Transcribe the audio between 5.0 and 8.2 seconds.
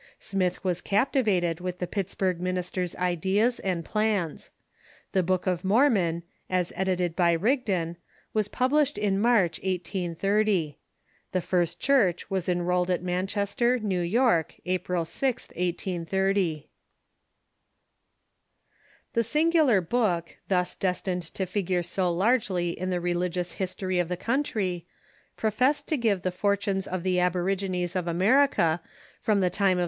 The" Book of Mor mon," as edited by Rigdon,